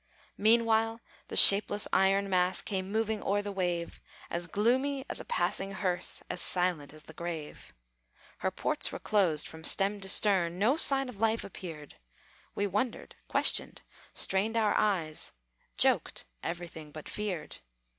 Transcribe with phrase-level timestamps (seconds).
[0.39, 3.99] Meanwhile the shapeless iron mass Came moving o'er the wave,
[4.31, 7.71] As gloomy as a passing hearse, As silent as the grave.
[8.39, 11.97] Her ports were closed, from stem to stern No sign of life appeared.
[12.55, 13.83] We wondered, questioned,
[14.15, 15.33] strained our eyes,
[15.77, 17.57] Joked, everything but feared.